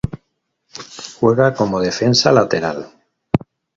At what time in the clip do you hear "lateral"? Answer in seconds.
2.31-2.91